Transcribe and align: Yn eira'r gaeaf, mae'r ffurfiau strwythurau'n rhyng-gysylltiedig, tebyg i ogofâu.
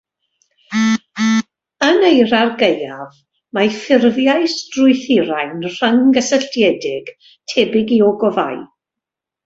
Yn 1.87 2.01
eira'r 2.07 2.53
gaeaf, 2.63 3.21
mae'r 3.59 3.77
ffurfiau 3.83 4.49
strwythurau'n 4.57 5.55
rhyng-gysylltiedig, 5.79 7.17
tebyg 7.55 7.99
i 8.01 8.05
ogofâu. 8.13 8.63